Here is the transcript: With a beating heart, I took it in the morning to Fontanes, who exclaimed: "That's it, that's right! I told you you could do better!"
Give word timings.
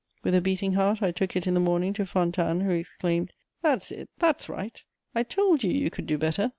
With 0.23 0.33
a 0.33 0.41
beating 0.41 0.73
heart, 0.73 1.03
I 1.03 1.11
took 1.11 1.35
it 1.35 1.45
in 1.45 1.53
the 1.53 1.59
morning 1.59 1.93
to 1.93 2.07
Fontanes, 2.07 2.63
who 2.63 2.71
exclaimed: 2.71 3.33
"That's 3.61 3.91
it, 3.91 4.09
that's 4.17 4.49
right! 4.49 4.83
I 5.13 5.21
told 5.21 5.63
you 5.63 5.69
you 5.69 5.91
could 5.91 6.07
do 6.07 6.17
better!" 6.17 6.49